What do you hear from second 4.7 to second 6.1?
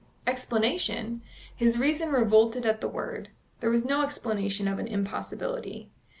an impossibility.